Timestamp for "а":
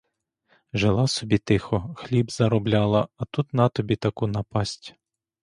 3.17-3.25